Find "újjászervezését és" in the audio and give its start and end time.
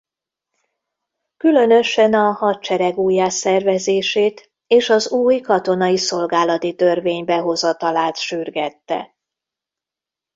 2.97-4.89